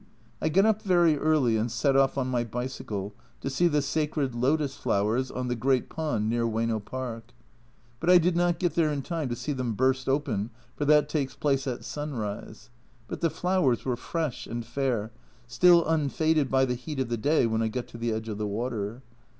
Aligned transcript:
I 0.41 0.49
got 0.49 0.65
up 0.65 0.81
very 0.81 1.15
early 1.15 1.57
and 1.57 1.71
set 1.71 1.95
off 1.95 2.17
on 2.17 2.27
my 2.27 2.43
bicycle 2.43 3.13
to 3.39 3.51
see 3.51 3.67
the 3.67 3.83
sacred 3.83 4.33
lotus 4.33 4.75
flowers 4.75 5.29
on 5.29 5.47
the 5.47 5.55
great 5.55 5.89
pond 5.89 6.27
near 6.27 6.43
Oyeno 6.43 6.83
Park, 6.83 7.35
but 7.99 8.09
I 8.09 8.17
did 8.17 8.35
not 8.35 8.57
get 8.57 8.73
there 8.73 8.91
in 8.91 9.03
time 9.03 9.29
to 9.29 9.35
see 9.35 9.51
them 9.53 9.75
burst 9.75 10.09
open, 10.09 10.49
for 10.75 10.85
that 10.85 11.07
takes 11.07 11.35
place 11.35 11.67
at 11.67 11.85
sunrise, 11.85 12.71
but 13.07 13.21
the 13.21 13.29
flowers 13.29 13.85
were 13.85 13.95
fresh 13.95 14.47
and 14.47 14.65
fair, 14.65 15.11
still 15.45 15.87
un 15.87 16.09
faded 16.09 16.49
by 16.49 16.65
the 16.65 16.73
heat 16.73 16.99
of 16.99 17.09
the 17.09 17.15
day 17.15 17.45
when 17.45 17.61
I 17.61 17.67
got 17.67 17.85
to 17.89 17.99
the 17.99 18.11
edge 18.11 18.27
of 18.27 18.39
the 18.39 18.47
water. 18.47 19.03